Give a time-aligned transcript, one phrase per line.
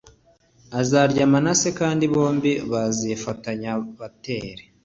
[0.79, 4.63] Azarya manase kandi bombi bazifatanya batere